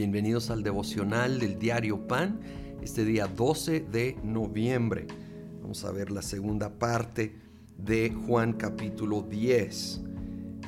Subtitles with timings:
[0.00, 2.40] Bienvenidos al devocional del diario Pan,
[2.80, 5.06] este día 12 de noviembre.
[5.60, 7.36] Vamos a ver la segunda parte
[7.76, 10.00] de Juan capítulo 10.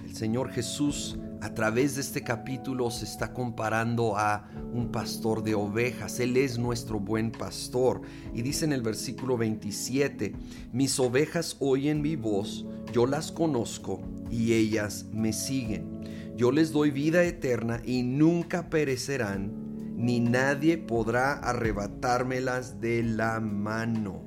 [0.04, 5.54] El Señor Jesús a través de este capítulo se está comparando a un pastor de
[5.54, 6.20] ovejas.
[6.20, 8.02] Él es nuestro buen pastor.
[8.34, 10.34] Y dice en el versículo 27,
[10.74, 16.02] mis ovejas oyen mi voz, yo las conozco y ellas me siguen.
[16.42, 24.24] Yo les doy vida eterna y nunca perecerán, ni nadie podrá arrebatármelas de la mano.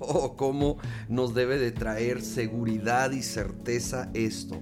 [0.00, 0.78] Oh, cómo
[1.08, 4.60] nos debe de traer seguridad y certeza esto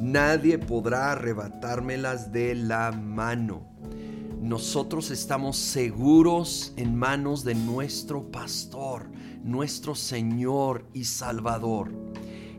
[0.00, 3.68] Nadie podrá arrebatármelas de la mano.
[4.40, 9.10] Nosotros estamos seguros en manos de nuestro pastor,
[9.44, 11.92] nuestro Señor y Salvador.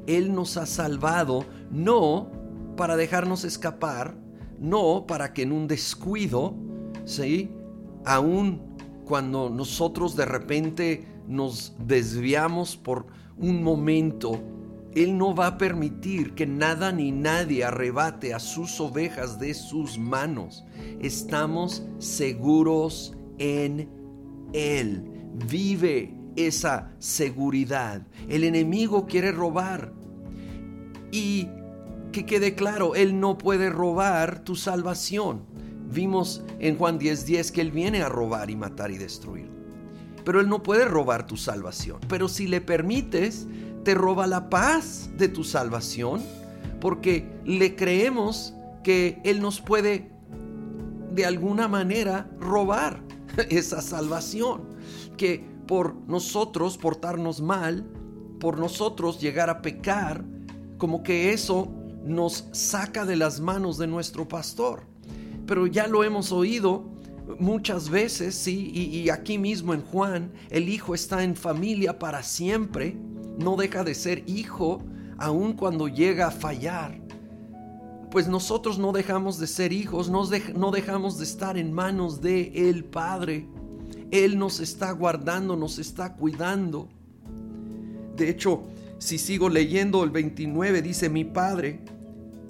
[0.06, 2.37] Él nos ha salvado no
[2.78, 4.16] para dejarnos escapar,
[4.58, 6.56] no para que en un descuido,
[7.04, 7.52] ¿sí?
[8.06, 8.62] Aún
[9.04, 14.42] cuando nosotros de repente nos desviamos por un momento
[14.98, 20.00] él no va a permitir que nada ni nadie arrebate a sus ovejas de sus
[20.00, 20.66] manos.
[21.00, 23.90] Estamos seguros en
[24.54, 25.04] Él.
[25.48, 28.08] Vive esa seguridad.
[28.28, 29.94] El enemigo quiere robar.
[31.12, 31.48] Y
[32.12, 35.42] que quede claro, Él no puede robar tu salvación.
[35.90, 39.50] Vimos en Juan 10:10 que Él viene a robar y matar y destruir.
[40.24, 42.00] Pero Él no puede robar tu salvación.
[42.10, 43.48] Pero si le permites,
[43.84, 46.22] te roba la paz de tu salvación,
[46.82, 50.12] porque le creemos que Él nos puede
[51.14, 53.02] de alguna manera robar
[53.50, 54.64] esa salvación,
[55.16, 57.86] que por nosotros portarnos mal,
[58.40, 60.24] por nosotros llegar a pecar,
[60.78, 61.72] como que eso
[62.08, 64.84] nos saca de las manos de nuestro pastor.
[65.46, 66.86] Pero ya lo hemos oído
[67.40, 72.98] muchas veces, sí, y, aquí mismo en Juan, el Hijo está en familia para siempre
[73.38, 74.82] no deja de ser hijo
[75.18, 77.00] aun cuando llega a fallar.
[78.12, 82.84] Pues nosotros no dejamos de ser hijos, no dejamos de estar en manos de el
[82.84, 83.48] Padre.
[84.12, 86.90] Él nos está guardando, nos está cuidando.
[88.16, 88.64] De hecho,
[88.98, 91.82] si sigo leyendo el 29, dice mi Padre,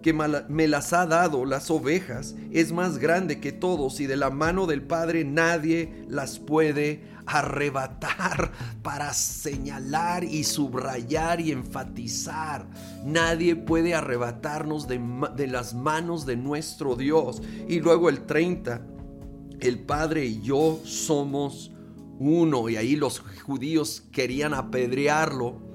[0.07, 4.29] que me las ha dado las ovejas, es más grande que todos y de la
[4.29, 8.53] mano del Padre nadie las puede arrebatar
[8.83, 12.69] para señalar y subrayar y enfatizar.
[13.03, 15.01] Nadie puede arrebatarnos de,
[15.35, 17.41] de las manos de nuestro Dios.
[17.67, 18.81] Y luego el 30,
[19.59, 21.73] el Padre y yo somos
[22.17, 22.69] uno.
[22.69, 25.66] Y ahí los judíos querían apedrearlo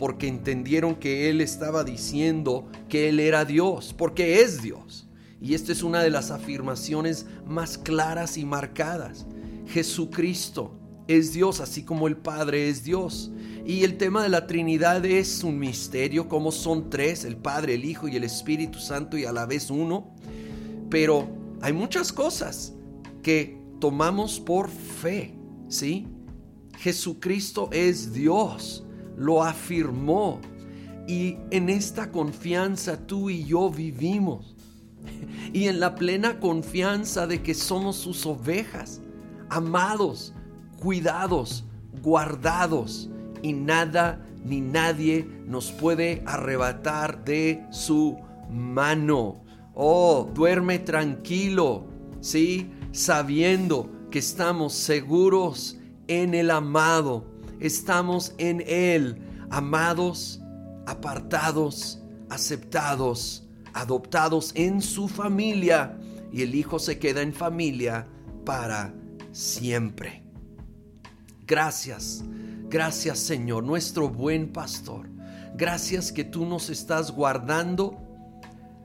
[0.00, 5.06] porque entendieron que Él estaba diciendo que Él era Dios, porque es Dios.
[5.42, 9.26] Y esta es una de las afirmaciones más claras y marcadas.
[9.66, 10.74] Jesucristo
[11.06, 13.30] es Dios, así como el Padre es Dios.
[13.66, 17.84] Y el tema de la Trinidad es un misterio, como son tres, el Padre, el
[17.84, 20.14] Hijo y el Espíritu Santo y a la vez uno.
[20.88, 21.28] Pero
[21.60, 22.72] hay muchas cosas
[23.22, 25.34] que tomamos por fe,
[25.68, 26.08] ¿sí?
[26.78, 28.86] Jesucristo es Dios,
[29.20, 30.40] lo afirmó.
[31.06, 34.56] Y en esta confianza tú y yo vivimos.
[35.52, 39.00] Y en la plena confianza de que somos sus ovejas,
[39.48, 40.32] amados,
[40.78, 41.64] cuidados,
[42.02, 43.10] guardados,
[43.42, 48.16] y nada ni nadie nos puede arrebatar de su
[48.48, 49.42] mano.
[49.74, 51.86] Oh, duerme tranquilo,
[52.20, 52.70] ¿sí?
[52.92, 57.29] Sabiendo que estamos seguros en el amado,
[57.60, 59.18] estamos en Él,
[59.50, 60.40] amados,
[60.86, 65.96] apartados, aceptados, adoptados en su familia,
[66.32, 68.06] y el Hijo se queda en familia
[68.44, 68.94] para
[69.32, 70.22] siempre.
[71.46, 72.24] Gracias,
[72.68, 75.08] gracias Señor, nuestro buen pastor.
[75.56, 77.98] Gracias que tú nos estás guardando,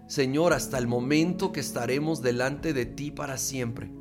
[0.07, 3.91] Señor, hasta el momento que estaremos delante de ti para siempre.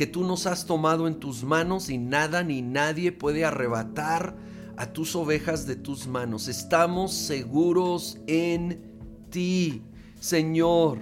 [0.00, 4.34] Que tú nos has tomado en tus manos y nada ni nadie puede arrebatar
[4.78, 6.48] a tus ovejas de tus manos.
[6.48, 8.80] Estamos seguros en
[9.28, 9.82] ti,
[10.18, 11.00] Señor.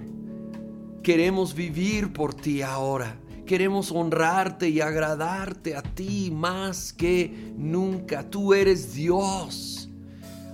[1.01, 3.17] Queremos vivir por ti ahora.
[3.45, 8.29] Queremos honrarte y agradarte a ti más que nunca.
[8.29, 9.89] Tú eres Dios.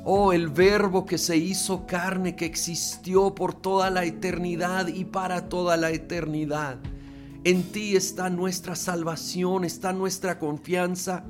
[0.03, 5.49] Oh, el verbo que se hizo carne, que existió por toda la eternidad y para
[5.49, 6.77] toda la eternidad.
[7.45, 11.23] En ti está nuestra salvación, está nuestra confianza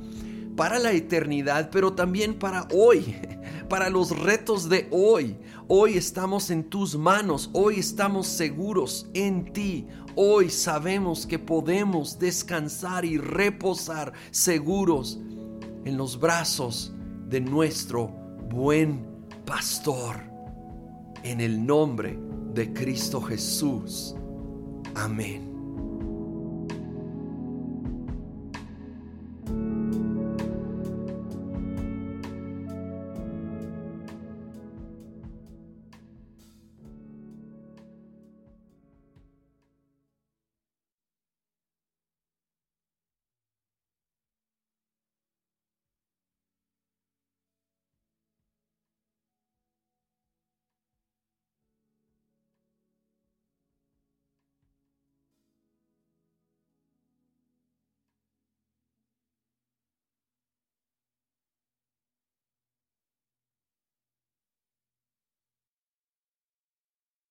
[0.56, 3.18] para la eternidad, pero también para hoy,
[3.70, 5.38] para los retos de hoy.
[5.68, 9.88] Hoy estamos en tus manos, hoy estamos seguros en ti.
[10.16, 15.20] Hoy sabemos que podemos descansar y reposar seguros
[15.84, 16.94] en los brazos
[17.28, 18.08] de nuestro
[18.50, 19.06] buen
[19.46, 20.16] pastor.
[21.24, 22.18] En el nombre
[22.54, 24.16] de Cristo Jesús.
[24.94, 25.55] Amén.